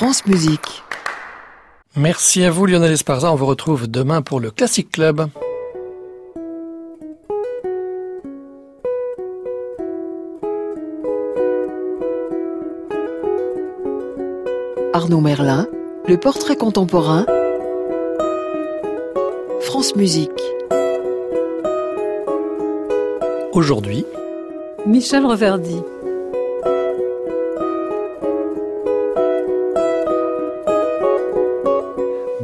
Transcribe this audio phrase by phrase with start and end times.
[0.00, 0.82] France Musique.
[1.94, 5.28] Merci à vous Lionel Esparza, on vous retrouve demain pour le Classic Club.
[14.94, 15.68] Arnaud Merlin,
[16.08, 17.26] le portrait contemporain.
[19.60, 20.30] France Musique.
[23.52, 24.06] Aujourd'hui,
[24.86, 25.82] Michel Reverdy.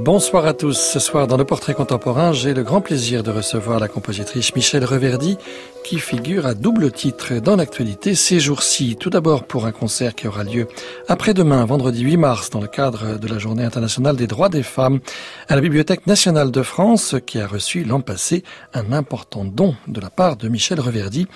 [0.06, 0.78] Bonsoir à tous.
[0.78, 4.84] Ce soir, dans le portrait contemporain, j'ai le grand plaisir de recevoir la compositrice Michel
[4.84, 5.36] Reverdy,
[5.82, 8.94] qui figure à double titre dans l'actualité ces jours-ci.
[8.94, 10.68] Tout d'abord pour un concert qui aura lieu
[11.08, 15.00] après-demain, vendredi 8 mars, dans le cadre de la Journée internationale des droits des femmes,
[15.48, 18.42] à la Bibliothèque nationale de France, qui a reçu l'an passé
[18.74, 21.28] un important don de la part de Michel Reverdy.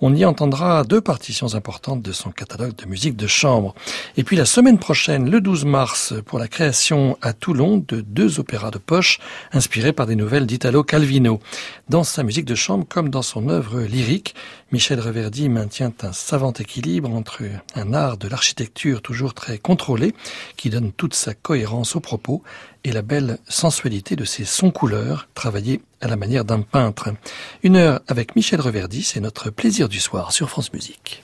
[0.00, 3.74] On y entendra deux partitions importantes de son catalogue de musique de chambre.
[4.16, 8.38] Et puis la semaine prochaine, le 12 mars, pour la création à Toulon de deux
[8.38, 9.18] opéras de poche
[9.52, 11.40] inspirés par des nouvelles d'Italo Calvino.
[11.88, 14.36] Dans sa musique de chambre comme dans son œuvre lyrique,
[14.72, 17.42] Michel Reverdy maintient un savant équilibre entre
[17.74, 20.14] un art de l'architecture toujours très contrôlé,
[20.56, 22.42] qui donne toute sa cohérence au propos,
[22.86, 27.08] et la belle sensualité de ses sons couleurs, travaillés à la manière d'un peintre.
[27.64, 31.20] Une heure avec Michel Reverdy, c'est notre plaisir du soir sur France Musique.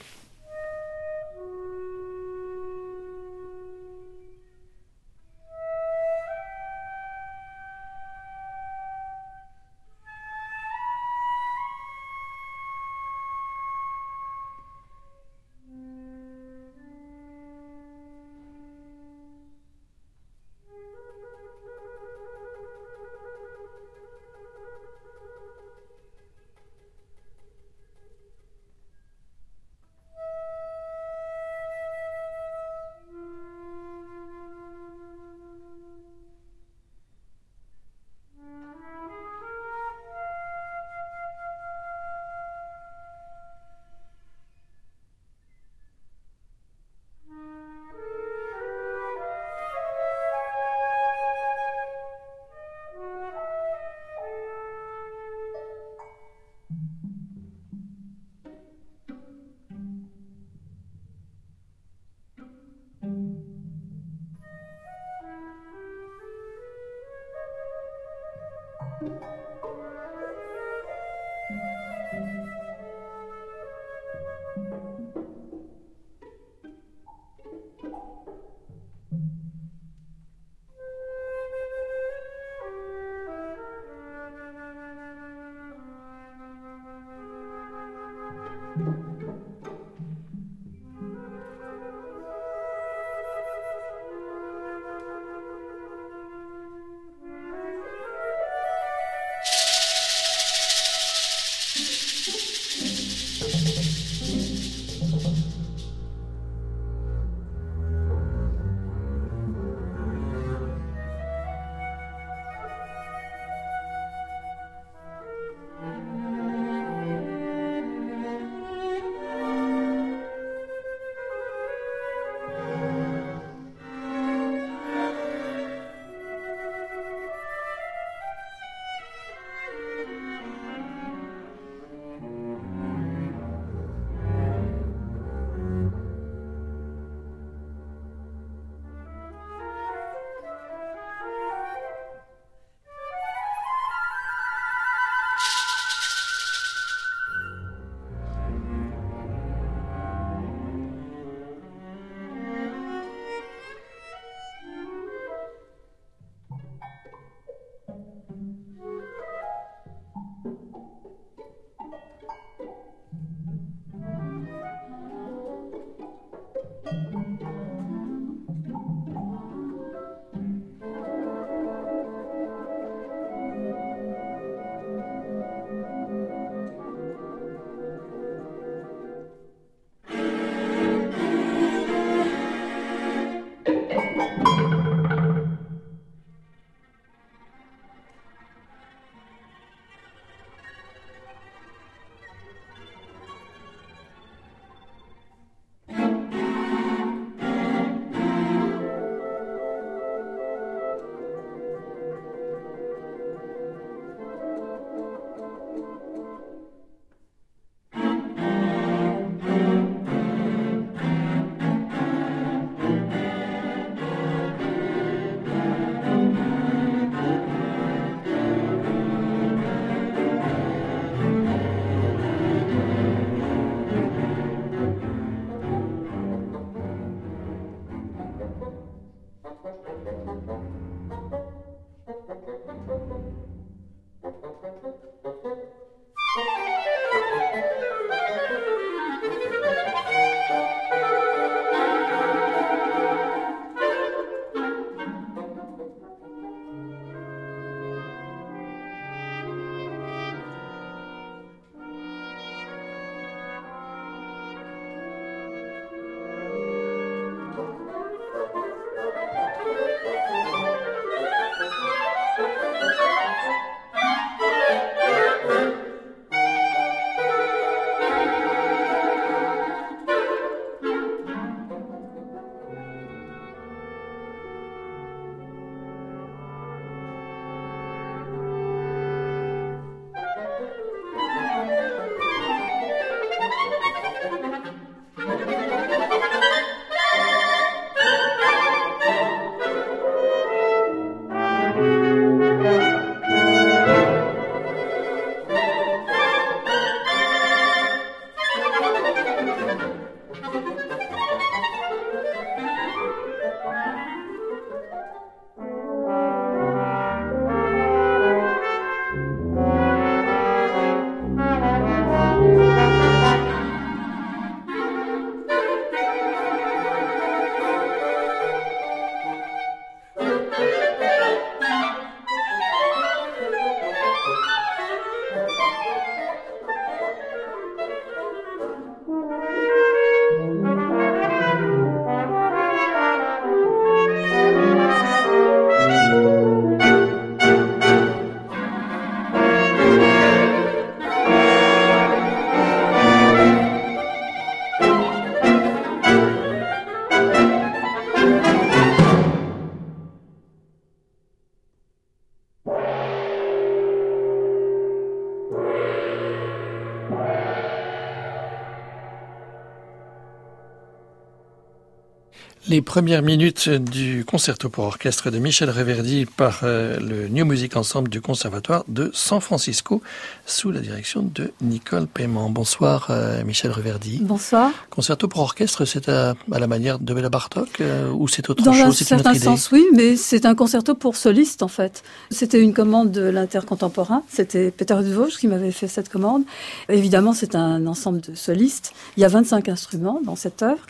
[362.72, 367.76] Les premières minutes du concerto pour orchestre de Michel Reverdy par euh, le New Music
[367.76, 370.00] Ensemble du Conservatoire de San Francisco
[370.46, 372.48] sous la direction de Nicole Paiement.
[372.48, 374.20] Bonsoir euh, Michel Reverdy.
[374.22, 374.70] Bonsoir.
[374.88, 378.78] Concerto pour orchestre, c'est à, la manière de Béla Bartok euh, ou c'est autre chose?
[378.78, 382.02] Dans un certain sens, oui, mais c'est un concerto pour soliste en fait.
[382.30, 384.22] C'était une commande de l'intercontemporain.
[384.30, 386.44] C'était Peter Vosges qui m'avait fait cette commande.
[386.88, 388.94] Évidemment, c'est un ensemble de solistes.
[389.18, 390.80] Il y a 25 instruments dans cette œuvre.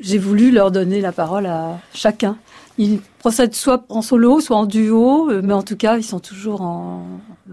[0.00, 2.36] J'ai voulu leur donner la parole à chacun.
[2.78, 6.20] Ils procèdent soit en solo, soit en duo, euh, mais en tout cas, ils sont
[6.20, 7.04] toujours en,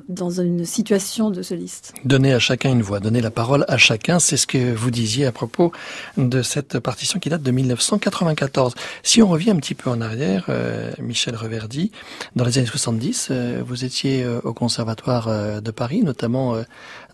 [0.07, 1.94] dans une situation de soliste.
[2.06, 5.25] Donner à chacun une voix, donner la parole à chacun, c'est ce que vous disiez
[5.25, 5.71] à propos
[6.17, 8.75] de cette partition qui date de 1994.
[9.03, 11.91] Si on revient un petit peu en arrière, euh, Michel Reverdy,
[12.35, 16.56] dans les années 70, euh, vous étiez au Conservatoire de Paris, notamment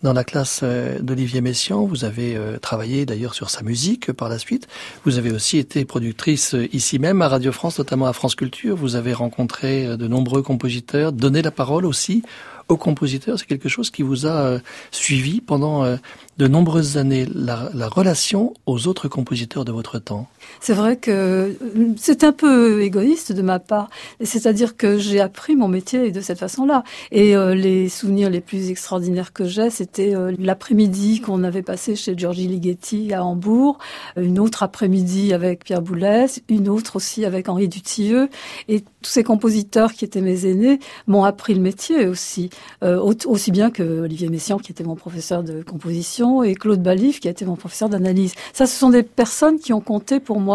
[0.02, 0.62] dans la classe
[1.00, 1.86] d'Olivier Messiaen.
[1.86, 4.68] Vous avez travaillé d'ailleurs sur sa musique par la suite.
[5.04, 8.34] Vous avez aussi été productrice ici même à Radio France, notamment à France
[8.64, 12.22] Vous avez rencontré euh, de nombreux compositeurs, donné la parole aussi
[12.68, 13.38] aux compositeurs.
[13.38, 14.58] C'est quelque chose qui vous a euh,
[14.90, 15.96] suivi pendant euh,
[16.38, 20.28] de nombreuses années, la, relation aux autres compositeurs de votre temps.
[20.64, 21.56] C'est vrai que
[21.96, 23.90] c'est un peu égoïste de ma part.
[24.22, 26.84] C'est-à-dire que j'ai appris mon métier de cette façon-là.
[27.10, 32.46] Et les souvenirs les plus extraordinaires que j'ai, c'était l'après-midi qu'on avait passé chez Giorgi
[32.46, 33.78] Ligeti à Hambourg,
[34.16, 38.28] une autre après-midi avec Pierre Boulez, une autre aussi avec Henri Dutilleux.
[38.68, 40.78] Et tous ces compositeurs qui étaient mes aînés
[41.08, 42.50] m'ont appris le métier aussi.
[42.84, 47.18] Euh, aussi bien que Olivier Messiaen, qui était mon professeur de composition, et Claude Balif,
[47.18, 48.34] qui a été mon professeur d'analyse.
[48.52, 50.51] Ça, ce sont des personnes qui ont compté pour moi.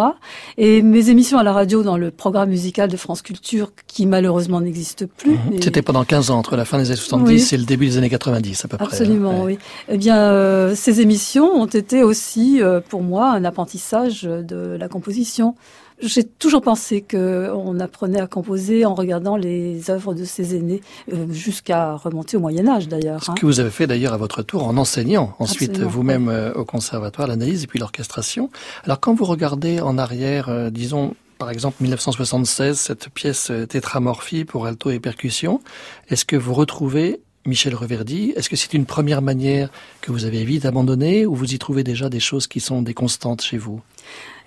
[0.57, 4.61] Et mes émissions à la radio dans le programme musical de France Culture, qui malheureusement
[4.61, 5.31] n'existe plus.
[5.31, 5.61] Mhm.
[5.61, 8.09] C'était pendant 15 ans, entre la fin des années 70 et le début des années
[8.09, 8.85] 90 à peu près.
[8.85, 9.57] Absolument, oui.
[9.89, 14.87] Eh bien, euh, ces émissions ont été aussi euh, pour moi un apprentissage de la
[14.87, 15.55] composition.
[15.99, 21.25] J'ai toujours pensé qu'on apprenait à composer en regardant les œuvres de ses aînés, euh,
[21.31, 23.23] jusqu'à remonter au Moyen Âge d'ailleurs.
[23.23, 23.35] Ce hein.
[23.35, 27.27] que vous avez fait d'ailleurs à votre tour en enseignant ensuite vous-même euh, au conservatoire
[27.27, 28.51] l'analyse et puis l'orchestration.
[28.83, 34.67] Alors quand vous regardez en arrière, euh, disons par exemple 1976, cette pièce Tétramorphie pour
[34.67, 35.61] alto et percussion,
[36.09, 39.69] est-ce que vous retrouvez Michel Reverdy, est-ce que c'est une première manière
[40.01, 42.93] que vous avez vite abandonnée ou vous y trouvez déjà des choses qui sont des
[42.93, 43.81] constantes chez vous?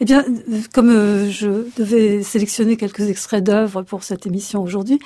[0.02, 0.24] Eh bien,
[0.72, 4.98] comme euh, je devais sélectionner quelques extraits d'œuvres pour cette émission aujourd'hui,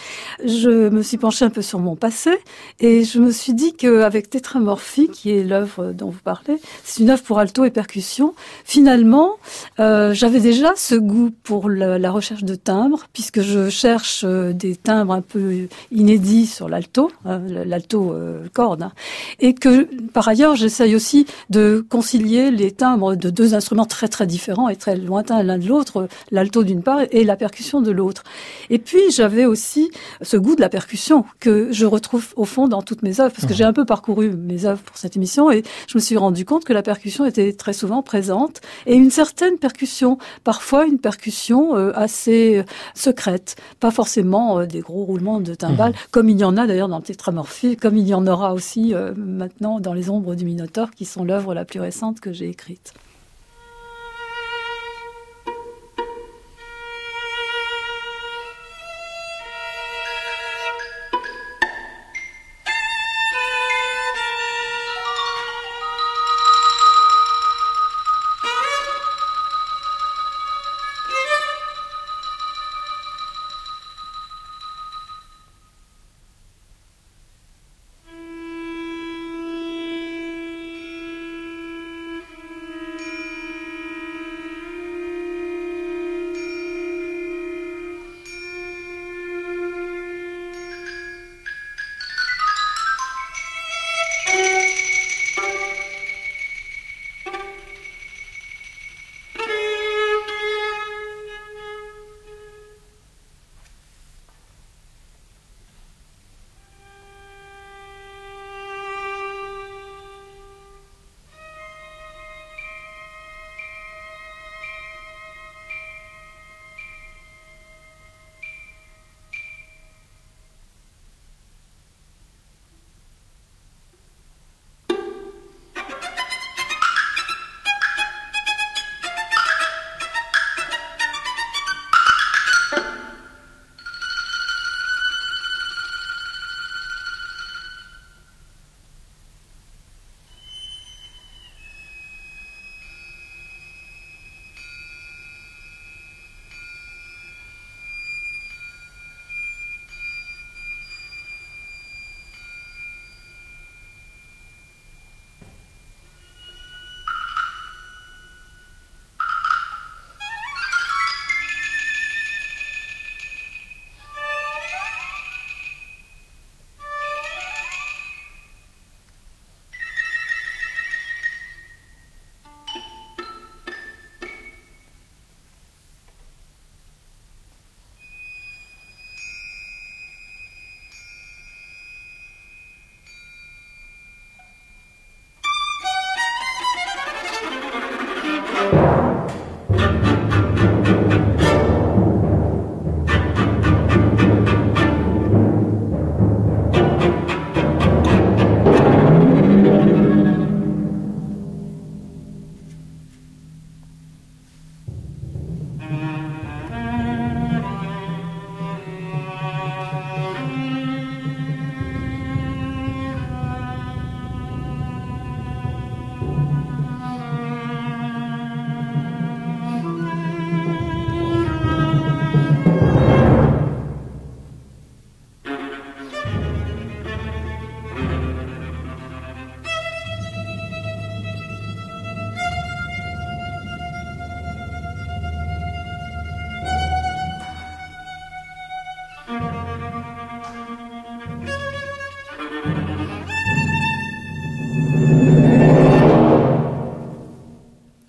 [0.44, 2.30] je me suis penchée un peu sur mon passé
[2.78, 7.10] et je me suis dit qu'avec Tétramorphie, qui est l'œuvre dont vous parlez, c'est une
[7.10, 8.34] œuvre pour alto et percussion.
[8.64, 9.32] Finalement,
[9.80, 14.76] euh, j'avais déjà ce goût pour la, recherche de timbres, puisque je cherche euh, des
[14.76, 18.14] timbres un peu inédits sur l'alto, hein, l'alto
[18.52, 18.92] corde, hein.
[19.40, 24.26] et que par ailleurs, j'essaye aussi de concilier les timbres de deux instruments très très
[24.28, 28.22] différents et très lointains l'un de l'autre, l'alto d'une part et la percussion de l'autre.
[28.68, 32.82] Et puis j'avais aussi ce goût de la percussion que je retrouve au fond dans
[32.82, 35.62] toutes mes œuvres, parce que j'ai un peu parcouru mes œuvres pour cette émission et
[35.88, 39.56] je me suis rendu compte que la percussion était très souvent présente et une certaine
[39.56, 42.62] percussion, parfois une percussion euh, assez
[42.94, 46.10] secrète, pas forcément euh, des gros roulements de timbales, mmh.
[46.10, 48.92] comme il y en a d'ailleurs dans le Tétramorphie, comme il y en aura aussi
[48.92, 52.50] euh, maintenant dans Les Ombres du Minotaure, qui sont l'œuvre la plus récente que j'ai
[52.50, 52.92] écrite.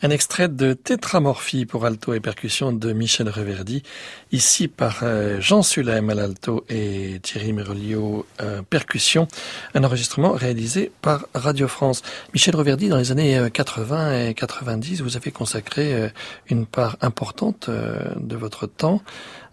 [0.05, 3.81] Un extrait de Tétramorphie pour alto et percussion de Michel Reverdy,
[4.31, 9.27] ici par euh, Jean Sulem à l'alto et Thierry Merlio à percussion,
[9.73, 12.03] un enregistrement réalisé par Radio France.
[12.35, 16.09] Michel Reverdy, dans les années 80 euh, et 90, vous avez consacré euh,
[16.51, 19.01] une part importante de votre temps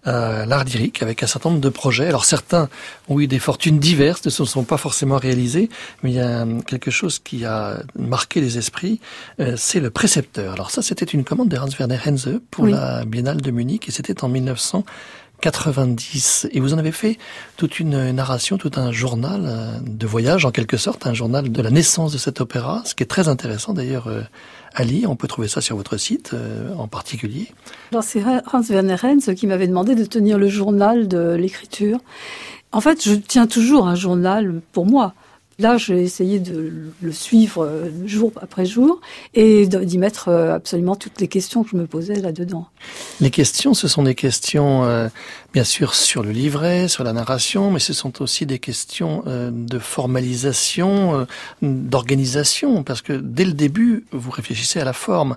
[0.05, 2.09] à l'art lyrique avec un certain nombre de projets.
[2.09, 2.71] Alors certains
[3.09, 5.69] ont eu des fortunes diverses, ne se sont pas forcément réalisés,
[6.03, 9.01] mais il y a quelque chose qui a marqué les esprits,
[9.41, 10.55] euh, c'est le précepteur.
[10.55, 13.93] Alors ça, c'était une commande de Hans Werner Henze pour la Biennale de Munich et
[13.93, 16.49] c'était en 1990.
[16.53, 17.19] Et vous en avez fait
[17.57, 21.63] toute une narration, tout un journal euh, de voyage en quelque sorte, un journal de
[21.63, 24.23] la naissance de cet opéra, ce qui est très intéressant d'ailleurs euh,
[24.75, 25.11] à lire.
[25.11, 27.49] On peut trouver ça sur votre site euh, en particulier.
[28.03, 31.99] c'est Hans Werner Henz qui m'avait demandé de tenir le journal de l'écriture.
[32.73, 35.15] En fait, je tiens toujours un journal pour moi.
[35.59, 39.01] Là, j'ai essayé de le suivre euh, jour après jour
[39.35, 42.69] et d'y mettre euh, absolument toutes les questions que je me posais là-dedans.
[43.21, 45.09] Les questions, ce sont des questions, euh,
[45.53, 49.79] bien sûr, sur le livret, sur la narration, mais ce sont aussi des questions de
[49.79, 51.27] formalisation,
[51.61, 55.37] d'organisation, parce que dès le début, vous réfléchissez à la forme.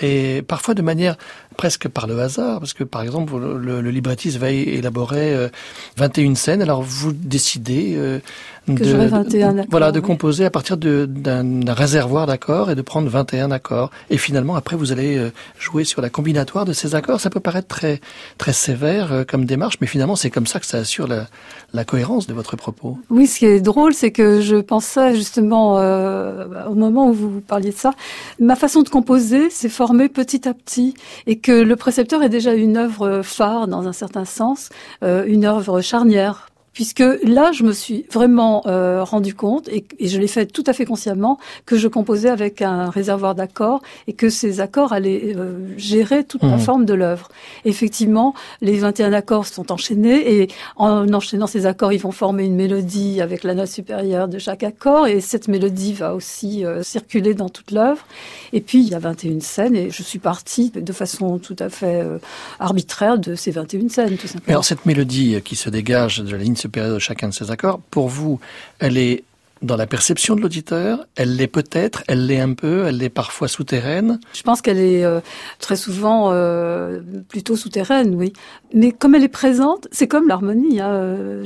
[0.00, 1.16] Et parfois de manière
[1.56, 5.50] presque par le hasard, parce que par exemple, le, le librettiste va élaborer
[5.96, 8.20] 21 scènes, alors vous décidez
[8.68, 13.90] de, 21 voilà, de composer à partir d'un réservoir d'accords et de prendre 21 accords.
[14.10, 17.20] Et finalement, après, vous allez euh, jouer sur la combinatoire de ces accords.
[17.20, 18.00] Ça peut paraître très,
[18.38, 21.26] très sévère euh, comme démarche, mais finalement, c'est comme ça que ça assure la,
[21.72, 22.98] la, cohérence de votre propos.
[23.10, 27.40] Oui, ce qui est drôle, c'est que je pensais justement euh, au moment où vous
[27.40, 27.92] parliez de ça,
[28.40, 30.94] ma façon de composer s'est formée petit à petit
[31.26, 34.70] et que le précepteur est déjà une œuvre phare dans un certain sens,
[35.02, 40.26] une œuvre charnière puisque là, je me suis vraiment euh, rendu compte, et, je l'ai
[40.26, 44.60] fait tout à fait consciemment, que je composais avec un réservoir d'accords et que ces
[44.60, 46.60] accords allaient euh, gérer toute la mmh.
[46.60, 47.30] forme de l'œuvre.
[47.64, 52.56] Effectivement, les 21 accords sont enchaînés et en enchaînant ces accords, ils vont former une
[52.56, 57.32] mélodie avec la note supérieure de chaque accord et cette mélodie va aussi euh, circuler
[57.32, 58.04] dans toute l'œuvre.
[58.52, 61.70] Et puis, il y a 21 scènes et je suis partie de façon tout à
[61.70, 62.18] fait euh,
[62.60, 64.44] arbitraire de ces 21 scènes, tout simplement.
[64.46, 67.50] Mais alors, cette mélodie qui se dégage de la ligne période de chacun de ces
[67.50, 68.40] accords, pour vous,
[68.78, 69.24] elle est
[69.62, 73.48] dans la perception de l'auditeur, elle l'est peut-être, elle l'est un peu, elle l'est parfois
[73.48, 74.20] souterraine.
[74.34, 75.20] Je pense qu'elle est euh,
[75.58, 78.32] très souvent euh, plutôt souterraine, oui.
[78.74, 80.80] Mais comme elle est présente, c'est comme l'harmonie.
[80.80, 81.42] Hein.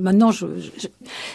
[0.00, 0.46] maintenant, je,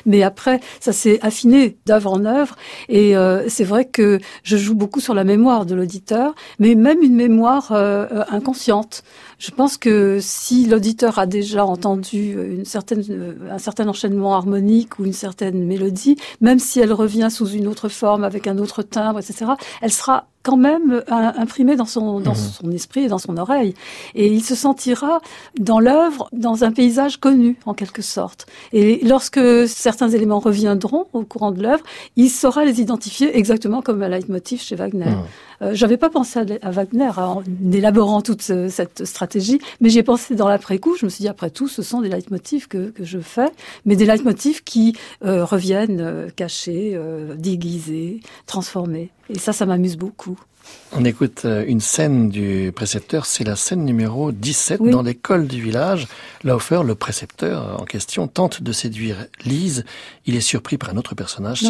[0.06, 2.56] mais après, ça s'est affiné d'œuvre en œuvre,
[2.90, 7.02] et euh, c'est vrai que je joue beaucoup sur la mémoire de l'auditeur, mais même
[7.02, 9.04] une mémoire inconsciente.
[9.40, 15.66] Je pense que si l'auditeur a déjà entendu un certain enchaînement harmonique ou une certaine
[15.66, 19.92] mélodie, même si elle revient sous une autre forme, avec un autre timbre, etc., elle
[19.92, 22.38] sera quand même euh, imprimé dans son dans mhm.
[22.38, 23.74] son esprit et dans son oreille
[24.16, 25.20] et il se sentira
[25.60, 31.24] dans l'œuvre dans un paysage connu en quelque sorte et lorsque certains éléments reviendront au
[31.24, 31.84] courant de l'œuvre
[32.16, 35.26] il saura les identifier exactement comme un leitmotiv chez Wagner mhm.
[35.62, 40.48] Euh, j'avais pas pensé à, Wagner en élaborant toute cette stratégie mais j'ai pensé dans
[40.48, 43.50] l'après-coup je me suis dit après tout ce sont des leitmotifs que, que je fais
[43.86, 47.00] mais des leitmotifs qui euh, reviennent cachés
[47.38, 50.40] déguisés transformés et ça, ça m'amuse beaucoup.
[50.96, 55.62] On écoute euh, une scène du précepteur, c'est la scène numéro 17 dans l'école du
[55.62, 56.08] village.
[56.44, 59.84] Laufer, le précepteur en question, tente de séduire Lise.
[60.26, 61.62] Il est surpris par un autre personnage.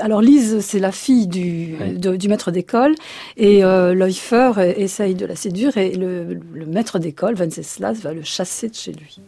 [0.00, 2.94] alors Lise, c'est la fille du, du maître d'école
[3.36, 8.22] et euh, Laufer essaye de la séduire et le, le maître d'école, Venceslas, va le
[8.22, 9.18] chasser de chez lui.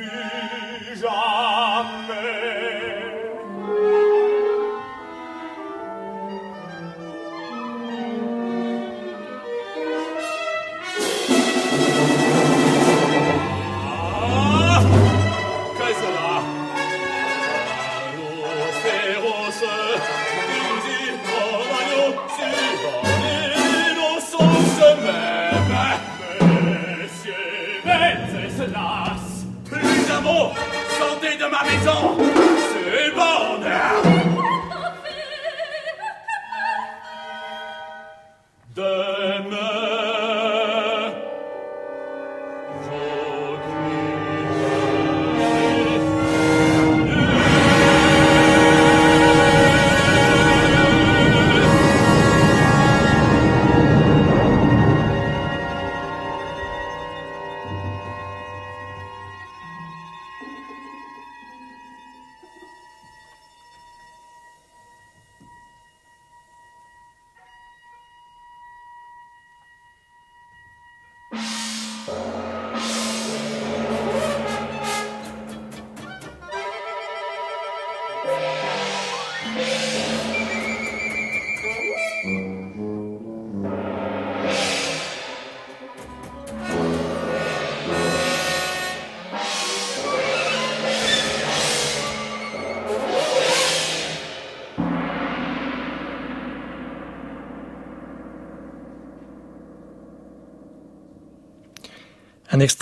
[0.00, 0.96] Un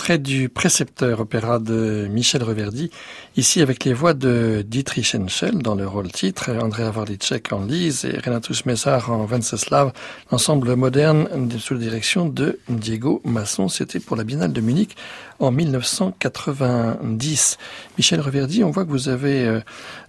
[0.09, 2.91] extrait du Précepteur, opéra de Michel Reverdy,
[3.37, 8.07] ici avec les voix de Dietrich Henschel dans le rôle titre, Andrea Warlicek en Lise
[8.07, 9.93] et Renatus Messar en Wenceslav,
[10.33, 13.69] l'ensemble moderne sous la direction de Diego Masson.
[13.69, 14.97] C'était pour la Biennale de Munich
[15.39, 17.59] en 1990.
[17.97, 19.61] Michel Reverdy, on voit que vous avez euh,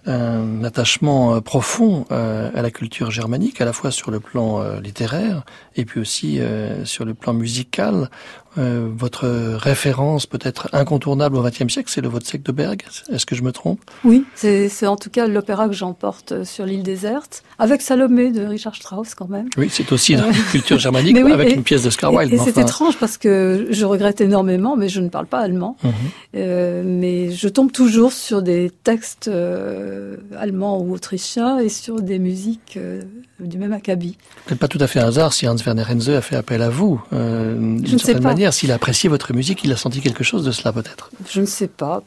[0.06, 4.62] un attachement euh, profond euh, à la culture germanique, à la fois sur le plan
[4.80, 5.44] littéraire
[5.76, 6.40] et puis aussi
[6.84, 8.10] sur le plan musical.
[8.56, 12.82] Votre référence peut-être incontournable au XXe siècle, c'est le Wozzeck de Berg.
[13.10, 13.80] Est-ce que je me trompe?
[14.04, 18.74] Oui, c'est en tout cas l'opéra que j'emporte sur l'île déserte, avec Salomé de Richard
[18.74, 19.48] Strauss quand même.
[19.56, 22.32] Oui, c'est aussi la culture germanique avec une pièce de Wilde.
[22.32, 25.76] Et, c'est étrange parce que je regrette énormément, mais je ne parle pas allemand.
[25.82, 25.92] Mhm.
[26.36, 32.18] Euh, mais je tombe toujours sur des textes euh, allemands ou autrichiens et sur des
[32.18, 33.02] musiques euh,
[33.38, 34.16] du même acabit.
[34.46, 36.70] Peut-être pas tout à fait un hasard si Hans Werner Henze a fait appel à
[36.70, 37.02] vous.
[37.12, 40.72] D'une certaine manière, s'il a apprécié votre musique, il a senti quelque chose de cela
[40.72, 41.10] peut-être.
[41.28, 42.02] Je ne sais pas.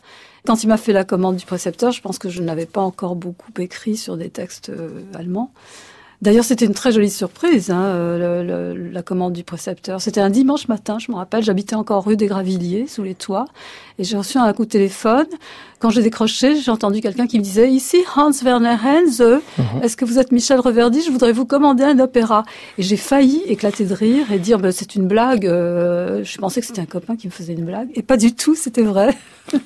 [0.45, 3.15] Quand il m'a fait la commande du précepteur, je pense que je n'avais pas encore
[3.15, 4.71] beaucoup écrit sur des textes
[5.13, 5.51] allemands.
[6.23, 9.99] D'ailleurs, c'était une très jolie surprise, hein, euh, la commande du précepteur.
[9.99, 13.43] C'était un dimanche matin, je me rappelle, j'habitais encore rue des Gravilliers, sous les toits,
[13.99, 15.25] et j'ai reçu un coup de téléphone.
[15.79, 19.83] Quand j'ai décroché, j'ai entendu quelqu'un qui me disait, ici Hans Werner Henze, mhm.
[19.83, 21.01] est-ce que vous êtes Michel Reverdy?
[21.01, 22.45] Je voudrais vous commander un opéra.
[22.77, 25.45] Et j'ai failli éclater de rire et dire, ben, c'est une blague.
[25.45, 27.89] Euh, je pensais que c'était un copain qui me faisait une blague.
[27.95, 29.13] Et pas du tout, c'était vrai.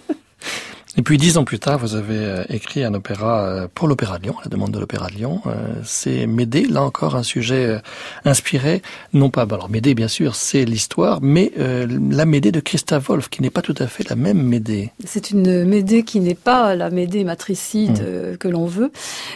[1.00, 4.18] Et puis dix ans plus tard, vous avez euh, écrit un opéra euh, pour l'Opéra
[4.18, 5.42] de Lyon, la demande de l'Opéra de Lyon.
[5.46, 7.80] Euh, c'est Médée, là encore un sujet
[8.26, 8.82] inspiré,
[9.14, 13.44] non pas, alors Médée bien sûr, c'est l'histoire, mais la Médée de Christophe Wolff, qui
[13.44, 14.92] n'est pas tout à fait la même Médée.
[15.06, 18.38] C'est une Médée qui n'est pas la Médée matricide mmh.
[18.38, 18.92] que l'on veut.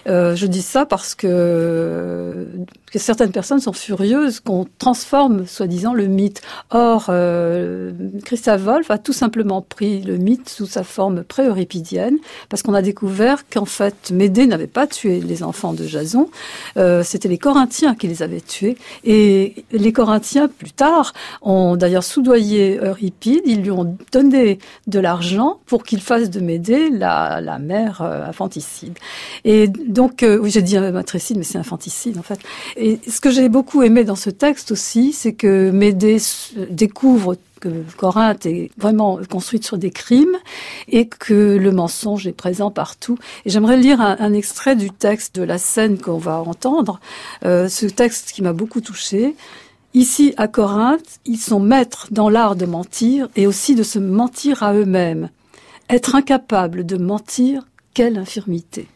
[0.07, 2.47] je dis ça parce que,
[2.91, 6.41] que certaines personnes sont furieuses qu'on transforme soi-disant le mythe.
[6.71, 7.11] Or,
[8.25, 12.17] Christophe Wolff a tout simplement pris le mythe sous sa forme pré euripidienne,
[12.49, 16.29] parce qu'on a découvert qu'en fait, Médée n'avait pas tué les enfants de Jason,
[16.77, 18.77] euh, c'était les Corinthiens qui les avaient tués.
[19.03, 25.59] Et les Corinthiens, plus tard, ont d'ailleurs soudoyé Euripide, ils lui ont donné de l'argent
[25.65, 28.97] pour qu'il fasse de Médée la, la mère euh, infanticide.
[29.45, 32.39] Et donc, euh, oui, j'ai dit matricide, mais c'est infanticide en fait.
[32.81, 36.17] Et ce que j'ai beaucoup aimé dans ce texte aussi, c'est que Médée
[36.71, 40.35] découvre que Corinthe est vraiment construite sur des crimes
[40.87, 43.19] et que le mensonge est présent partout.
[43.45, 46.99] Et j'aimerais lire un, extrait du texte de la scène qu'on va entendre,
[47.45, 49.35] euh, ce texte qui m'a beaucoup touché.
[49.93, 54.63] Ici, à Corinthe, ils sont maîtres dans l'art de mentir et aussi de se mentir
[54.63, 55.29] à eux-mêmes.
[55.87, 58.87] Être incapable de mentir, quelle infirmité.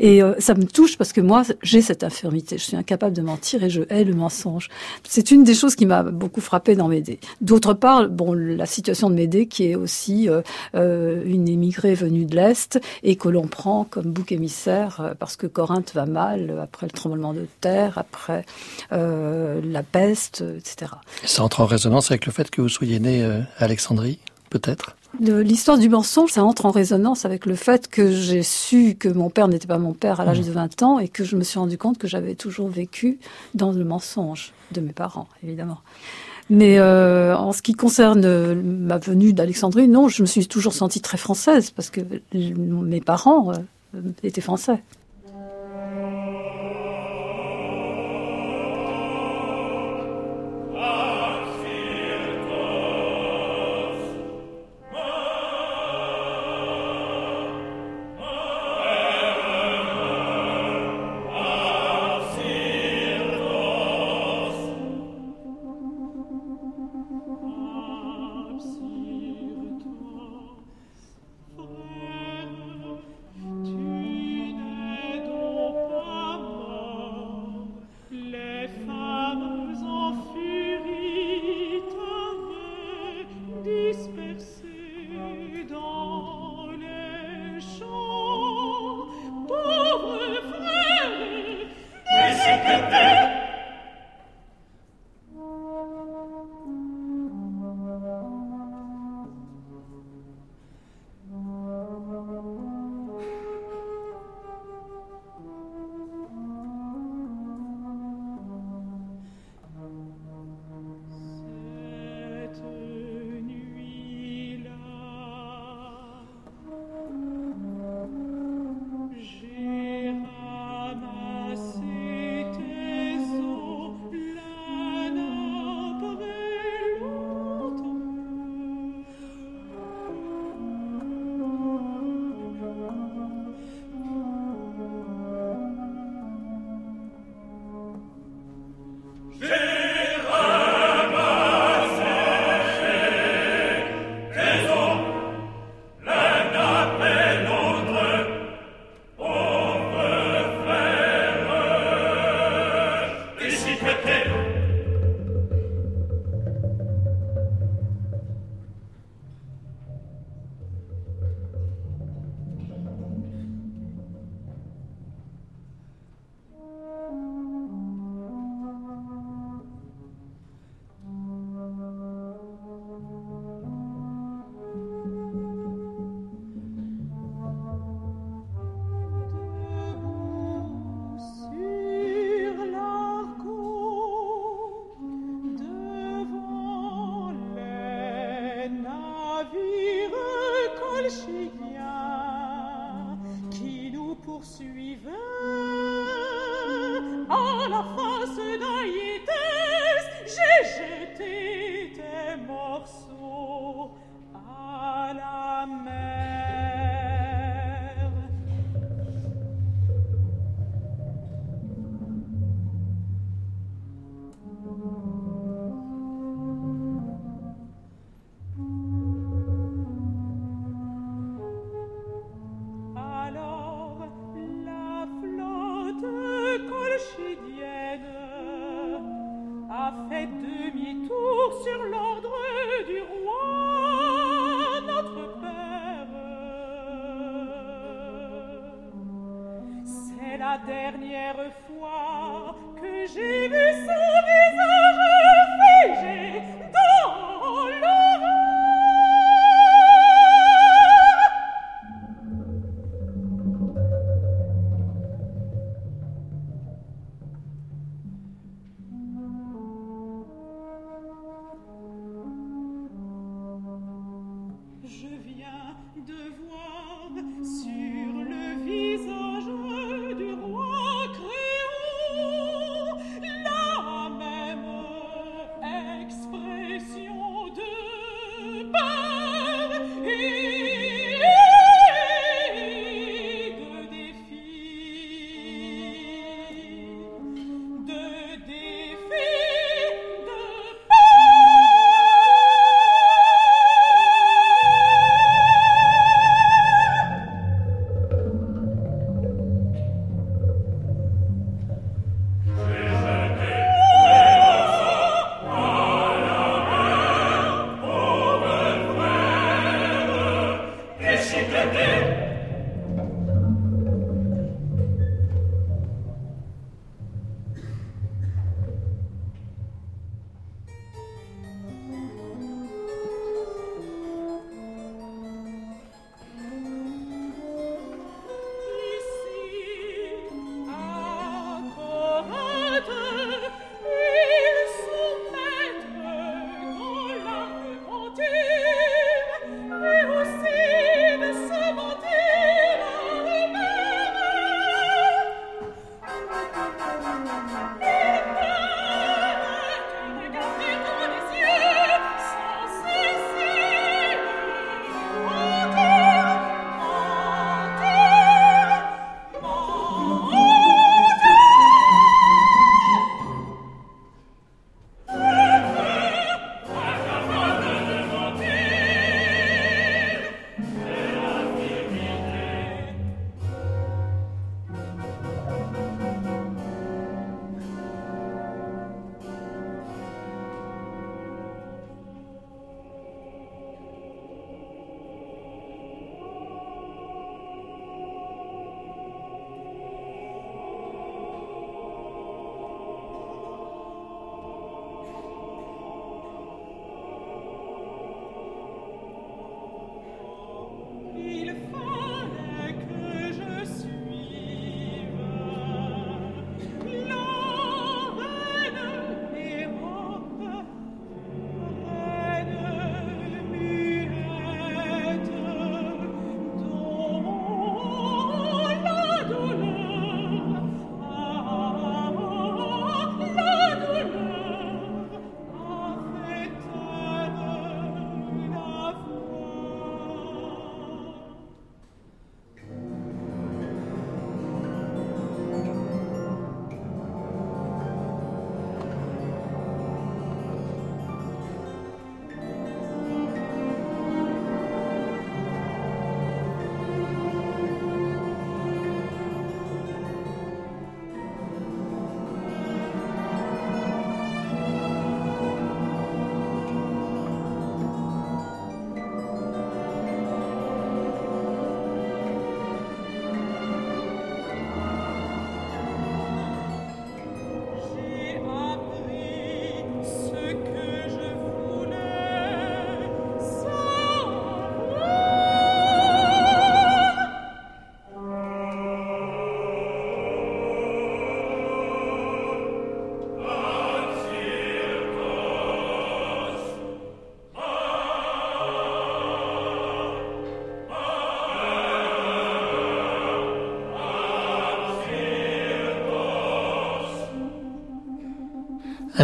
[0.00, 2.58] Et euh, ça me touche parce que moi, j'ai cette infirmité.
[2.58, 4.68] Je suis incapable de mentir et je hais le mensonge.
[5.08, 7.20] C'est une des choses qui m'a beaucoup frappé dans Médée.
[7.40, 10.42] D'autre part, bon, la situation de Médée qui est aussi euh,
[10.74, 15.46] euh, une émigrée venue de l'Est et que l'on prend comme bouc émissaire parce que
[15.46, 18.44] Corinthe va mal après le tremblement de terre, après
[18.90, 20.92] la peste, etc.
[21.24, 24.18] Ça entre en résonance avec le fait que vous soyez né à Alexandrie,
[24.50, 24.96] peut-être?
[25.20, 29.30] L'histoire du mensonge, ça entre en résonance avec le fait que j'ai su que mon
[29.30, 30.44] père n'était pas mon père à l'âge mmh.
[30.44, 33.18] de 20 ans et que je me suis rendu compte que j'avais toujours vécu
[33.54, 35.78] dans le mensonge de mes parents, évidemment.
[36.50, 41.00] Mais euh, en ce qui concerne ma venue d'Alexandrie, non, je me suis toujours sentie
[41.00, 42.00] très française parce que
[42.32, 44.82] mes parents euh, étaient français.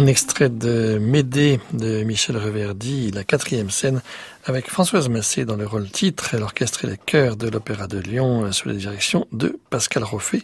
[0.01, 4.01] Un extrait de Médée de Michel Reverdy, la quatrième scène,
[4.45, 8.51] avec Françoise Massé dans le rôle titre, l'orchestre et les chœurs de l'Opéra de Lyon
[8.51, 10.41] sous la direction de Pascal Roffet.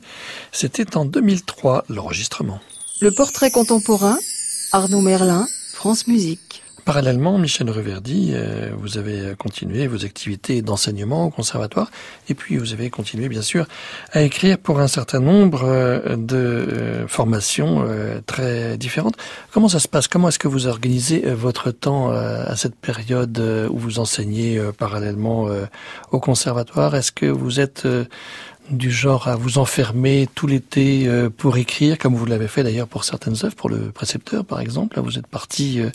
[0.52, 2.60] C'était en 2003 l'enregistrement.
[3.02, 4.20] Le portrait contemporain,
[4.74, 6.62] Arnaud Merlin, France Musique.
[6.88, 11.92] Parallèlement, Michel Reverdy, euh, vous avez continué vos activités d'enseignement au conservatoire
[12.30, 13.66] et puis vous avez continué bien sûr
[14.14, 17.86] à écrire pour un certain nombre euh, de euh, formations
[18.26, 19.16] très différentes.
[19.52, 20.08] Comment ça se passe?
[20.08, 23.38] Comment est-ce que vous organisez votre temps à cette période
[23.70, 25.50] où vous enseignez parallèlement
[26.12, 26.96] au conservatoire?
[26.96, 27.86] Est-ce que vous êtes
[28.70, 32.88] du genre à vous enfermer tout l'été euh, pour écrire, comme vous l'avez fait d'ailleurs
[32.88, 34.98] pour certaines œuvres, pour le précepteur par exemple.
[34.98, 35.90] Là, vous êtes parti euh,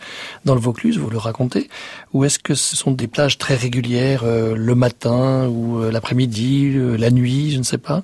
[0.45, 1.68] dans le Vaucluse, vous le racontez.
[2.12, 7.11] Ou est-ce que ce sont des plages très régulières, euh, le matin ou l'après-midi, la
[7.11, 8.03] nuit, je ne sais pas?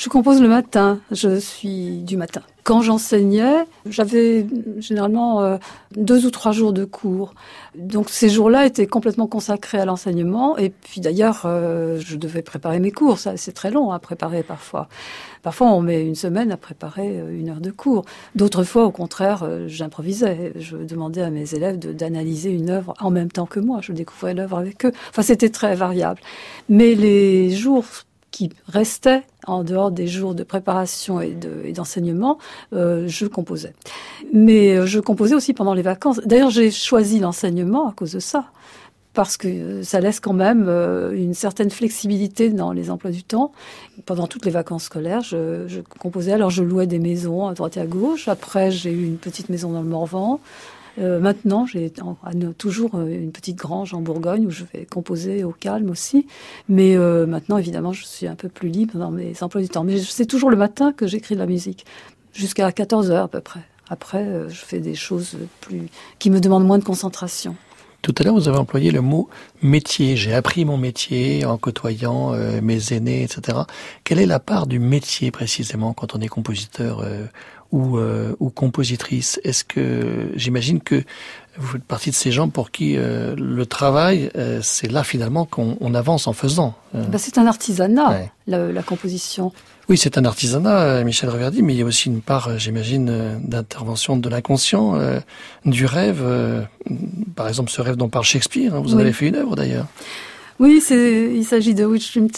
[0.00, 2.40] Je compose le matin, je suis du matin.
[2.64, 4.46] Quand j'enseignais, j'avais
[4.78, 5.58] généralement euh,
[5.94, 7.34] deux ou trois jours de cours.
[7.76, 10.56] Donc ces jours-là étaient complètement consacrés à l'enseignement.
[10.56, 13.18] Et puis d'ailleurs, euh, je devais préparer mes cours.
[13.18, 14.88] C'est très long à préparer parfois.
[15.42, 18.06] Parfois, on met une semaine à préparer euh, une heure de cours.
[18.34, 20.54] D'autres fois, au contraire, j'improvisais.
[20.56, 23.80] Je demandais à mes élèves d'analyser une œuvre en même temps que moi.
[23.82, 24.92] Je découvrais l'œuvre avec eux.
[25.10, 26.22] Enfin, c'était très variable.
[26.70, 27.84] Mais les jours
[28.30, 31.34] qui restait en dehors des jours de préparation et
[31.72, 32.38] d'enseignement,
[32.72, 33.74] euh, je composais.
[34.32, 36.20] Mais euh, je composais aussi pendant les vacances.
[36.24, 38.46] D'ailleurs, j'ai choisi l'enseignement à cause de ça
[39.12, 43.52] parce que ça laisse quand même euh, une certaine flexibilité dans les emplois du temps.
[44.06, 46.32] Pendant toutes les vacances scolaires, je, je composais.
[46.32, 48.28] Alors, je louais des maisons à droite et à gauche.
[48.28, 50.40] Après, j'ai eu une petite maison dans le Morvan.
[50.98, 51.92] Euh, maintenant, j'ai
[52.58, 56.26] toujours euh, une petite grange en Bourgogne où je vais composer au calme aussi.
[56.68, 59.84] Mais euh, maintenant, évidemment, je suis un peu plus libre dans mes emplois du temps.
[59.84, 61.84] Mais c'est toujours le matin que j'écris de la musique,
[62.32, 63.60] jusqu'à 14 heures à peu près.
[63.88, 65.88] Après, je fais des choses plus
[66.20, 67.56] qui me demandent moins de concentration.
[68.02, 69.28] Tout à l'heure, vous avez employé le mot
[69.62, 70.16] métier.
[70.16, 72.32] J'ai appris mon métier en côtoyant
[72.62, 73.58] mes aînés, etc.
[74.04, 77.04] Quelle est la part du métier précisément quand on est compositeur
[77.72, 79.40] ou, euh, ou compositrice?
[79.44, 81.02] Est-ce que j'imagine que
[81.56, 85.44] vous faites partie de ces gens pour qui euh, le travail, euh, c'est là finalement
[85.44, 89.52] qu'on avance en faisant bah, C'est un artisanat, la, la, composition.
[89.88, 94.16] Oui, c'est un artisanat, Michel Reverdy, mais il y a aussi une part, j'imagine, d'intervention
[94.16, 94.96] de l'inconscient,
[95.64, 96.24] du rêve.
[97.34, 99.86] par exemple, ce rêve dont parle Shakespeare, hein, vous en avez fait une œuvre d'ailleurs.
[100.60, 102.28] Oui, il s'agit de Which Dream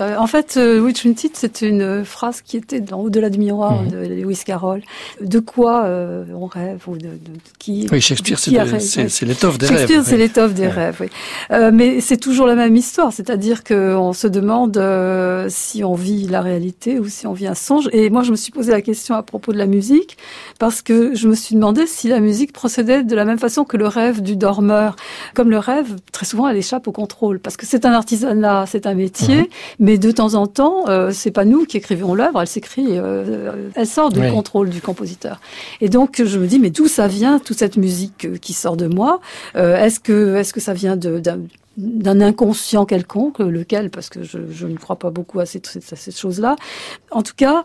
[0.00, 3.82] euh, en fait, euh, Which Dream c'est une phrase qui était dans Au-delà du miroir
[3.82, 3.90] mhm.
[3.90, 4.82] de Lewis Carroll.
[5.20, 7.18] De quoi euh, on rêve ou de, de,
[7.58, 8.50] qui Oui, Shakespeare, c'est
[9.24, 9.78] l'étoffe des rêves.
[9.78, 11.06] Shakespeare, c'est l'étoffe des rêves, oui.
[11.52, 16.26] Euh, mais c'est toujours la même histoire, c'est-à-dire qu'on se demande euh, si on vit
[16.26, 17.88] la réalité ou si on vit un songe.
[17.92, 20.16] Et moi, je me suis posé la question à propos de la musique,
[20.58, 23.76] parce que je me suis demandé si la musique procédait de la même façon que
[23.76, 24.96] le rêve du dormeur.
[25.34, 28.86] Comme le rêve, très souvent, elle échappe au contrôle, parce que c'est un artisanat, c'est
[28.86, 29.46] un métier, mhm.
[29.80, 33.70] mais de temps en temps, euh, c'est pas nous qui écrivons l'œuvre, elle s'écrit, euh,
[33.74, 35.40] elle sort du contrôle du compositeur.
[35.82, 38.78] Et donc je me dis, mais d'où ça vient toute cette musique euh, qui sort
[38.78, 39.20] de moi?
[39.54, 44.76] Est-ce que est-ce que ça vient d'un inconscient quelconque, lequel, parce que je, je, ne
[44.78, 46.56] crois pas beaucoup à à cette chose-là.
[47.10, 47.62] En tout cas,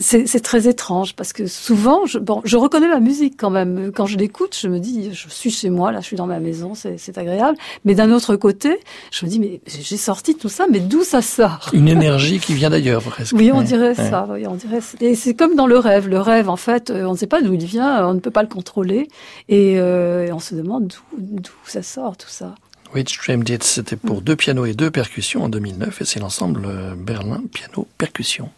[0.00, 3.90] c'est très étrange parce que souvent, je, bon, je reconnais ma musique quand même.
[3.92, 6.38] Quand je l'écoute, je me dis, je suis chez moi, là, je suis dans ma
[6.38, 7.58] maison, c'est agréable.
[7.84, 8.78] Mais d'un autre côté,
[9.10, 11.70] je me dis, mais j'ai sorti tout ça, mais d'où ça sort?
[11.72, 13.34] Une énergie qui vient d'ailleurs, presque.
[13.36, 14.28] Oui, on dirait ça.
[14.30, 14.80] Oui, on dirait.
[15.00, 16.08] Et c'est comme dans le rêve.
[16.08, 18.30] Le rêve, en fait, euh, on ne sait pas d'où il vient, on ne peut
[18.30, 19.08] pas le contrôler,
[19.48, 22.54] et, euh, on se demande d'où ça sort tout ça.
[22.94, 26.64] Which Dream Did, c'était pour deux pianos et deux percussions en 2009, et c'est l'ensemble
[26.66, 28.50] euh, Berlin piano percussion.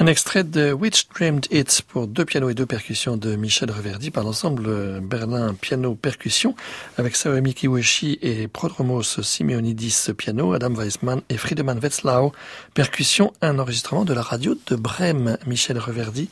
[0.00, 4.12] Un extrait de Which Dreamed It pour deux pianos et deux percussions de Michel Reverdy
[4.12, 6.54] par l'ensemble Berlin Piano Percussion
[6.98, 12.30] avec Sawami Kiweshi et Prodromos Simeonidis piano, Adam Weissmann et Friedemann Wetzlau
[12.74, 16.28] percussion, un enregistrement de la radio de Brême, Michel Reverdy.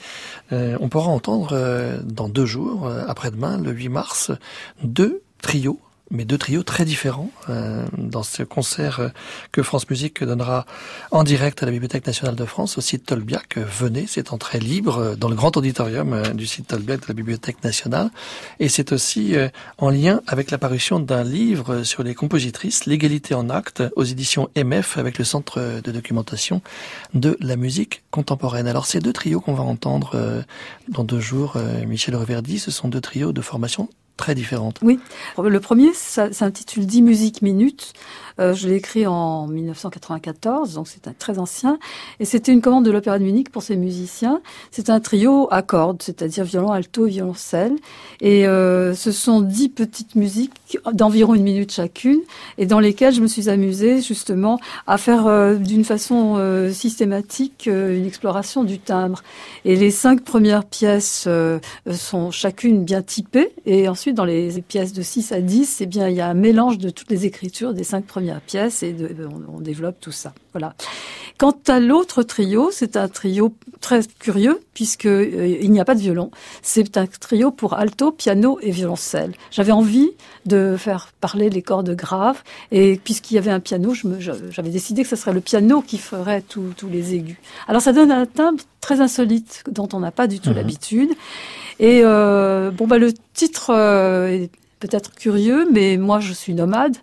[0.53, 4.31] Euh, on pourra entendre euh, dans deux jours, euh, après-demain, le 8 mars,
[4.85, 5.81] deux trios
[6.11, 9.09] mais deux trios très différents euh, dans ce concert euh,
[9.53, 10.67] que France Musique donnera
[11.11, 13.59] en direct à la Bibliothèque nationale de France au site Tolbiac.
[13.59, 17.63] Venez, c'est entrée libre euh, dans le grand auditorium du site Tolbiac de la Bibliothèque
[17.65, 18.11] nationale.
[18.61, 19.35] Et c'est aussi
[19.79, 24.99] en lien avec l'apparition d'un livre sur les compositrices, L'égalité en acte, aux éditions MF
[24.99, 26.63] avec le Centre de documentation
[27.15, 28.69] de la musique contemporaine.
[28.69, 30.45] Alors ces deux trios qu'on va entendre
[30.89, 34.79] dans deux jours, Michel Reverdy, ce sont deux trios de formation très différentes.
[34.83, 34.99] Oui.
[35.43, 37.93] Le premier s'intitule 10 musiques minutes.
[38.39, 41.79] Euh, je l'ai écrit en 1994, donc c'est très ancien.
[42.21, 44.41] Et c'était une commande de l'Opéra de Munich pour ses musiciens.
[44.71, 47.75] C'est un trio à cordes, c'est-à-dire violon, alto violoncelle.
[48.21, 52.21] Et euh, ce sont dix petites musiques d'environ une minute chacune,
[52.59, 56.17] et dans lesquelles je me suis amusée justement à faire euh, d'une façon
[56.73, 59.23] systématique une exploration du timbre.
[59.65, 61.29] Et les cinq premières pièces
[61.93, 66.09] sont chacune bien typées, et ensuite dans les pièces de 6 à 10, eh bien,
[66.09, 68.95] il y a un mélange de toutes les écritures des cinq premières pièces et
[69.49, 70.35] on, développe tout ça.
[70.53, 70.75] Voilà.
[71.39, 75.95] Quant à l'autre trio, c'est un trio très curieux puisque euh, il n'y a pas
[75.95, 76.31] de violon.
[76.63, 79.33] C'est un trio pour alto, piano et violoncelle.
[79.51, 80.11] J'avais envie
[80.47, 83.93] de faire parler les cordes graves et puisqu'il y avait un piano,
[84.51, 87.37] j'avais décidé que ce serait le piano qui ferait tous les aigus.
[87.69, 90.57] Alors ça donne un timbre très insolite dont on n'a pas du tout mhm.
[90.57, 91.11] l'habitude.
[91.79, 96.97] Et euh, bon bah le titre euh, est peut-être curieux, mais moi je suis nomade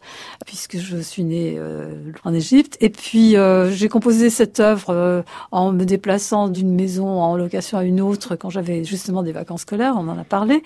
[0.46, 2.78] puisque je suis née euh, en Égypte.
[2.82, 5.22] Et puis euh, j'ai composé cette œuvre euh,
[5.52, 9.62] en me déplaçant d'une maison en location à une autre quand j'avais justement des vacances
[9.62, 10.62] scolaires, on en a parlé.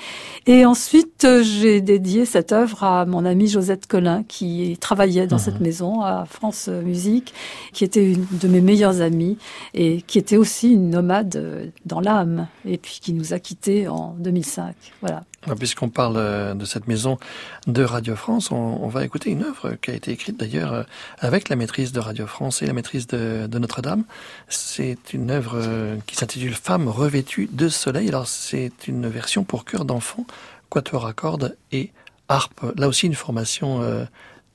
[0.47, 5.61] Et ensuite j'ai dédié cette œuvre à mon amie Josette Collin qui travaillait dans cette
[5.61, 7.33] maison à France Musique,
[7.73, 9.37] qui était une de mes meilleures amies
[9.73, 14.15] et qui était aussi une nomade dans l'âme et puis qui nous a quittés en
[14.19, 14.75] 2005.
[15.01, 15.23] Voilà.
[15.49, 17.17] Ah, puisqu'on parle de cette maison
[17.67, 20.83] de Radio France, on va écouter une œuvre qui a été écrite d'ailleurs euh,
[21.19, 24.03] avec la maîtrise de Radio France et la maîtrise de, Notre-Dame.
[24.49, 28.09] C'est une œuvre euh, qui s'intitule Femme revêtue de soleil.
[28.09, 30.25] Alors c'est une version pour chœur d'enfant,
[30.69, 31.91] quatuor à cordes et
[32.27, 32.65] harpe.
[32.75, 34.03] Là aussi une formation euh,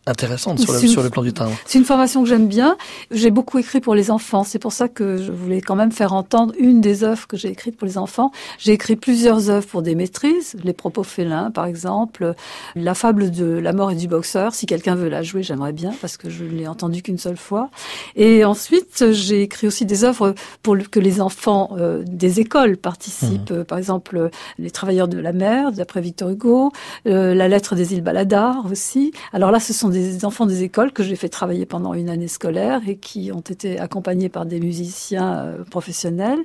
[0.07, 1.53] intéressante sur le, sur le, plan du timbre.
[1.65, 2.77] C'est une formation que j'aime bien.
[3.13, 4.43] J'ai beaucoup écrit pour les enfants.
[4.43, 7.49] C'est pour ça que je voulais quand même faire entendre une des œuvres que j'ai
[7.49, 8.33] écrites pour les enfants.
[8.59, 10.57] J'ai écrit plusieurs œuvres pour des maîtrises.
[10.65, 12.35] Les propos félins, par exemple.
[12.75, 14.55] La fable de la mort et du boxeur.
[14.55, 17.37] Si quelqu'un veut la jouer, j'aimerais bien parce que je ne l'ai entendue qu'une seule
[17.37, 17.71] fois.
[18.17, 23.53] Et ensuite, j'ai écrit aussi des œuvres pour que les enfants euh, des écoles participent.
[23.53, 23.65] Mmh.
[23.65, 26.73] Par exemple, Les travailleurs de la mer, d'après Victor Hugo.
[27.07, 29.13] Euh, la lettre des îles Baladar aussi.
[29.33, 32.29] Alors là, ce sont des enfants des écoles que j'ai fait travailler pendant une année
[32.29, 36.41] scolaire et qui ont été accompagnés par des musiciens euh, professionnels.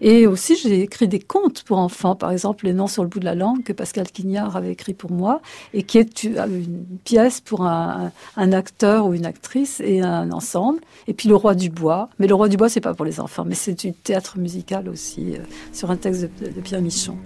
[0.00, 3.20] Et aussi, j'ai écrit des contes pour enfants, par exemple Les noms sur le bout
[3.20, 5.40] de la langue que Pascal Quignard avait écrit pour moi
[5.74, 10.80] et qui est une pièce pour un, acteur ou une actrice et un ensemble.
[11.06, 12.08] Et puis Le Roi du Bois.
[12.18, 14.88] Mais Le Roi du Bois, c'est pas pour les enfants, mais c'est du théâtre musical
[14.88, 15.40] aussi, euh,
[15.72, 17.16] sur un texte de, Pierre Michon.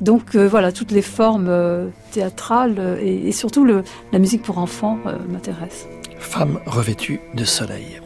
[0.00, 1.50] Donc euh, voilà, toutes les formes
[2.12, 5.88] théâtrales et, surtout la musique pour enfants m'intéressent.
[6.18, 8.00] Femme revêtue de soleil.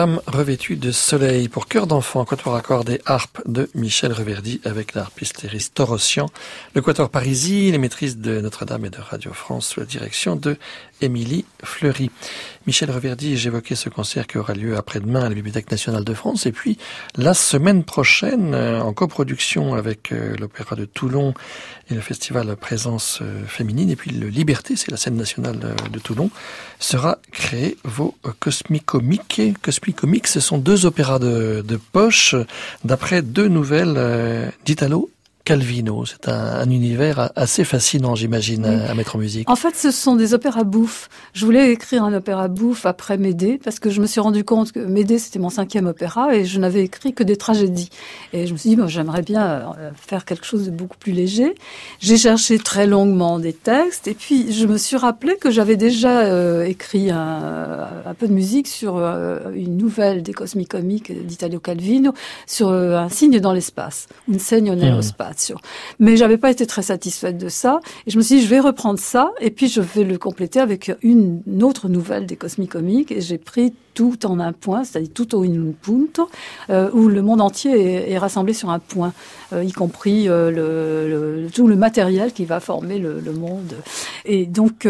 [0.00, 5.42] Revêtue de soleil pour cœur d'enfant, quatuor à des harpes de Michel Reverdy avec l'harpiste
[5.42, 6.30] Iris Torossian,
[6.74, 10.56] le quatuor Parisie, les maîtrises de Notre-Dame et de Radio France sous la direction de
[11.02, 12.10] Émilie Fleury.
[12.66, 16.44] Michel Reverdy, j'évoquais ce concert qui aura lieu après-demain à la Bibliothèque nationale de France
[16.44, 16.76] et puis
[17.16, 21.32] la semaine prochaine euh, en coproduction avec euh, l'Opéra de Toulon
[21.90, 25.58] et le Festival Présence euh, Féminine et puis le Liberté, c'est la scène nationale
[25.90, 26.30] de Toulon,
[26.78, 29.40] sera créé vos Cosmicomiques.
[29.62, 32.34] Cosmicomiques, ce sont deux opéras de, de poche
[32.84, 35.10] d'après deux nouvelles d'Italo
[35.50, 36.04] Calvino.
[36.06, 39.50] C'est un, univers assez fascinant, j'imagine, à, mettre en musique.
[39.50, 41.08] En fait, ce sont des opéras bouffe.
[41.32, 44.70] Je voulais écrire un opéra bouffe après Médée, parce que je me suis rendu compte
[44.70, 47.90] que Médée, c'était mon cinquième opéra, et je n'avais écrit que des tragédies.
[48.32, 51.56] Et je me suis dit, j'aimerais bien euh, faire quelque chose de beaucoup plus léger.
[51.98, 56.20] J'ai cherché très longuement des textes, et puis je me suis rappelé que j'avais déjà
[56.20, 62.12] euh, écrit un, un, peu de musique sur euh, une nouvelle des Cosmicomiques d'Italio Calvino,
[62.46, 65.02] sur un signe dans l'espace, une segno nello mmh.
[65.40, 65.56] Spazio.
[65.98, 68.60] Mais j'avais pas été très satisfaite de ça, et je me suis dit, je vais
[68.60, 73.20] reprendre ça, et puis je vais le compléter avec une autre nouvelle des Cosmicomiques, et
[73.20, 76.30] j'ai pris tout en un point, c'est-à-dire tout au un punto,
[76.70, 79.12] euh, où le monde entier est, rassemblé sur un point,
[79.52, 83.74] euh, y compris euh, le, tout le matériel qui va former le, monde.
[84.24, 84.88] Et donc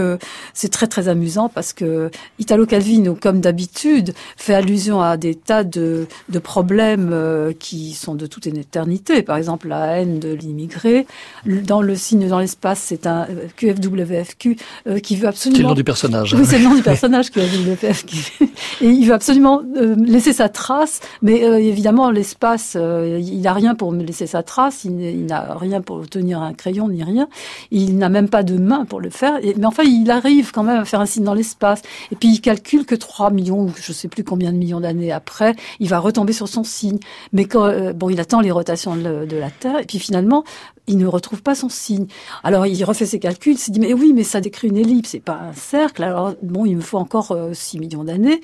[0.55, 5.65] c'est très très amusant parce que Italo Calvino, comme d'habitude, fait allusion à des tas
[5.65, 7.15] de, de problèmes
[7.59, 9.23] qui sont de toute une éternité.
[9.23, 11.07] Par exemple, la haine de l'immigré.
[11.45, 14.57] Dans le signe dans l'espace, c'est un QFWFQ
[15.03, 15.57] qui veut absolument.
[15.57, 16.35] C'est le nom du personnage.
[16.35, 18.49] Oui, c'est le nom du personnage QFWFQ.
[18.81, 23.55] Et il veut absolument euh, laisser sa trace, mais euh, évidemment l'espace, euh, il n'a
[23.55, 27.27] rien pour laisser sa trace, il, n'a rien pour tenir un crayon ni rien,
[27.71, 30.81] il n'a même pas de main pour le faire, mais enfin il arrive quand même
[30.81, 31.81] à faire un signe dans l'espace,
[32.13, 35.13] et puis il calcule que 3 millions, ou je sais plus combien de millions d'années
[35.13, 36.99] après, il va retomber sur son signe,
[37.33, 40.45] mais quand, bon, il attend les rotations de la Terre, et puis finalement,
[40.91, 42.07] il ne retrouve pas son signe.
[42.43, 45.11] Alors il refait ses calculs, il se dit mais oui, mais ça décrit une ellipse,
[45.11, 46.03] c'est pas un cercle.
[46.03, 48.41] Alors bon, il me faut encore 6 euh, millions d'années.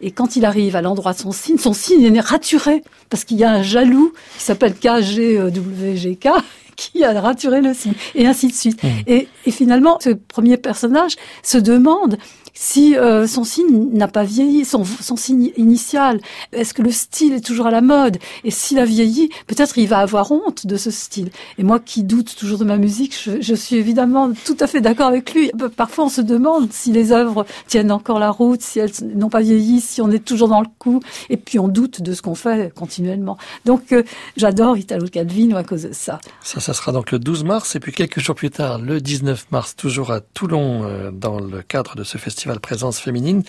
[0.00, 3.38] Et quand il arrive à l'endroit de son signe, son signe est raturé parce qu'il
[3.38, 6.28] y a un jaloux qui s'appelle KGWGK
[6.76, 8.82] qui a raturé le signe, et ainsi de suite.
[8.82, 8.88] Mmh.
[9.06, 12.16] Et, et, finalement, ce premier personnage se demande
[12.54, 14.84] si euh, son signe n'a pas vieilli, son,
[15.16, 16.20] signe initial,
[16.52, 18.18] est-ce que le style est toujours à la mode?
[18.44, 21.30] Et s'il a vieilli, peut-être il va avoir honte de ce style.
[21.58, 24.80] Et moi qui doute toujours de ma musique, je, je suis évidemment tout à fait
[24.80, 25.50] d'accord avec lui.
[25.76, 29.40] Parfois on se demande si les œuvres tiennent encore la route, si elles n'ont pas
[29.40, 32.34] vieilli, si on est toujours dans le coup, et puis on doute de ce qu'on
[32.34, 33.38] fait continuellement.
[33.64, 34.02] Donc euh,
[34.36, 36.20] j'adore Italo Calvino à cause de ça.
[36.42, 39.46] Ça, ça sera donc le 12 mars, et puis quelques jours plus tard, le 19
[39.50, 43.42] mars, toujours à Toulon, euh, dans le cadre de ce festival Présence féminine,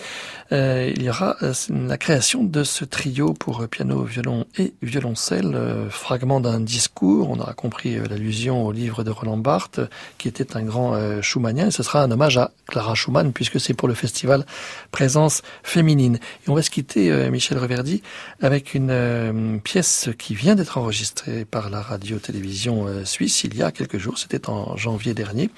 [0.52, 5.52] euh, il y aura euh, la création de ce trio pour piano, violon et violoncelle,
[5.54, 7.30] euh, fragment d'un discours.
[7.30, 9.80] On aura compris l'allusion au livre de Roland Barthes,
[10.18, 11.70] qui était un grand Schumannien.
[11.70, 14.44] Ce sera un hommage à Clara Schumann, puisque c'est pour le festival
[14.90, 16.18] Présence féminine.
[16.46, 18.02] Et on va se quitter, Michel Reverdy,
[18.40, 23.98] avec une pièce qui vient d'être enregistrée par la radio-télévision suisse il y a quelques
[23.98, 24.18] jours.
[24.18, 25.50] C'était en janvier dernier.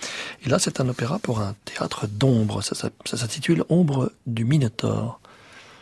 [0.44, 2.62] Et là, c'est un opéra pour un théâtre d'ombre.
[2.62, 5.18] Ça, ça s'intitule Ombre du Minotaure.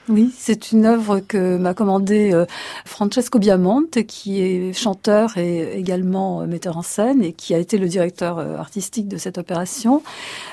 [0.08, 2.44] Oui, c'est une œuvre que m'a commandée euh,
[2.84, 7.78] Francesco Biamonte, qui est chanteur et également euh, metteur en scène et qui a été
[7.78, 10.02] le directeur euh, artistique de cette opération.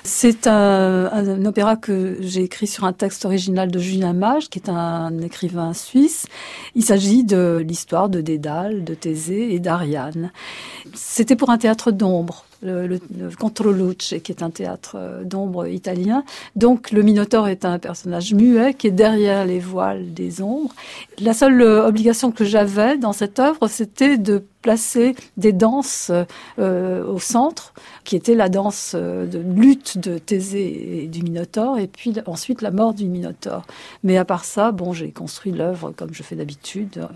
[0.03, 4.59] C'est un, un, opéra que j'ai écrit sur un texte original de Julien Mage, qui
[4.59, 6.27] est un écrivain suisse.
[6.75, 10.31] Il s'agit de l'histoire de Dédale, de Thésée et d'Ariane.
[10.93, 12.99] C'était pour un théâtre d'ombre le, le,
[14.19, 16.23] qui est un théâtre euh, d'ombre italien.
[16.55, 20.73] Donc le Minotaure est un personnage muet qui est derrière les voiles des ombres.
[21.19, 26.11] La seule euh, obligation que j'avais dans cette œuvre, c'était de placer des danses
[26.59, 27.73] euh, au centre,
[28.09, 32.63] qui était la danse euh, de lutte de Thésée et du Minotaure, et puis ensuite
[32.63, 33.67] la mort du Minotaure.
[34.03, 37.07] Mais à part ça, bon, j'ai construit l'œuvre comme je fais d'habitude,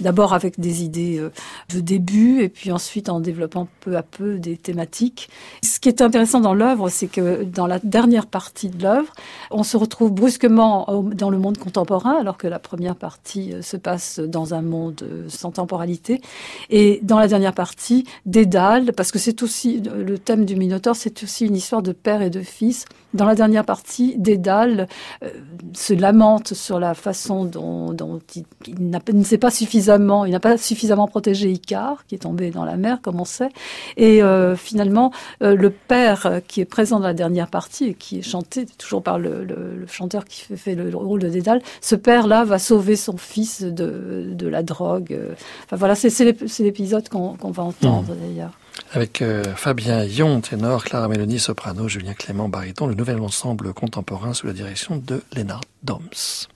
[0.00, 1.30] d'abord avec des idées euh,
[1.74, 5.28] de début, et puis ensuite en développant peu à peu des thématiques.
[5.62, 9.12] Ce qui est intéressant dans l'œuvre, c'est que dans la dernière partie de l'œuvre,
[9.50, 14.20] on se retrouve brusquement dans le monde contemporain, alors que la première partie se passe
[14.20, 16.22] dans un monde sans temporalité.
[16.70, 21.22] Et dans la dernière partie, Dédale, parce que c'est aussi le thème du Minotaure, c'est
[21.22, 22.84] aussi une histoire de père et de fils.
[23.14, 24.88] Dans la dernière partie, Dédale
[25.22, 25.28] euh,
[25.72, 30.40] se lamente sur la façon dont, dont il, il ne s'est pas suffisamment, il n'a
[30.40, 33.50] pas suffisamment protégé Icare, qui est tombé dans la mer, comme on sait.
[33.96, 35.12] Et euh, finalement,
[35.42, 39.02] euh, le père qui est présent dans la dernière partie et qui est chanté toujours
[39.02, 42.58] par le, le, le chanteur qui fait, fait, le rôle de Dédale, ce père-là va
[42.58, 45.16] sauver son fils de, de la drogue.
[45.64, 46.24] Enfin voilà, c'est
[46.58, 48.18] l'épisode qu'on va entendre mmh.
[48.20, 48.58] d'ailleurs.
[48.92, 54.34] Avec euh, Fabien Yon, ténor, Clara Mélanie, soprano, Julien Clément, baryton, le nouvel ensemble contemporain
[54.34, 56.48] sous la direction de Léna Doms.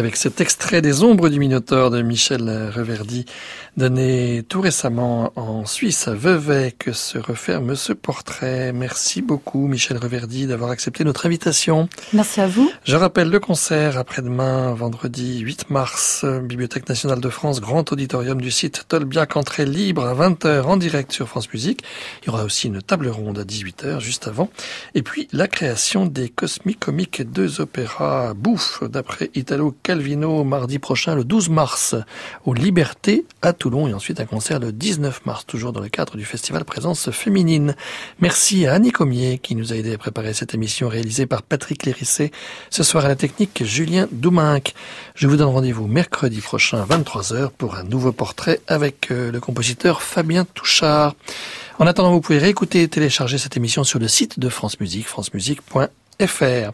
[0.00, 3.26] Avec cet extrait des Ombres du Minotaure de Michel Reverdy,
[3.76, 8.72] donné tout récemment en Suisse à Vevey, que se referme ce portrait.
[8.72, 11.88] Merci beaucoup Michel Reverdy d'avoir accepté notre invitation.
[12.12, 12.70] Merci à vous.
[12.84, 18.50] Je rappelle le concert après-demain, vendredi 8 mars, Bibliothèque nationale de France, grand auditorium du
[18.50, 21.82] site Tolbiac, entrée libre à 20h en direct sur France Musique.
[22.22, 24.50] Il y aura aussi une table ronde à 18h juste avant.
[24.94, 31.14] Et puis la création des Cosmiques Comiques, deux opéras bouffe d'après Italo Calvino mardi prochain,
[31.14, 31.94] le 12 mars,
[32.44, 36.16] au Liberté à Toulon et ensuite un concert le 19 mars, toujours dans le cadre
[36.16, 37.76] du festival Présence Féminine.
[38.18, 41.84] Merci à Annie Comier qui nous a aidé à préparer cette émission réalisée par Patrick
[41.84, 42.32] Lérissé.
[42.70, 44.72] Ce soir à la technique, Julien Douminc.
[45.14, 50.00] Je vous donne rendez-vous mercredi prochain, 23h, pour un nouveau portrait avec euh, le compositeur
[50.00, 51.14] Fabien Touchard.
[51.78, 55.06] En attendant, vous pouvez réécouter et télécharger cette émission sur le site de France Musique,
[55.06, 56.70] francemusique.fr.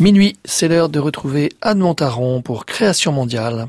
[0.00, 3.68] Minuit, c'est l'heure de retrouver Anne Montaron pour Création mondiale.